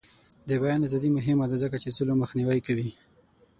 د 0.47 0.49
بیان 0.61 0.81
ازادي 0.87 1.09
مهمه 1.17 1.45
ده 1.51 1.57
ځکه 1.63 1.77
چې 1.83 1.95
ظلم 1.97 2.17
مخنیوی 2.23 2.59
کوي. 2.67 2.89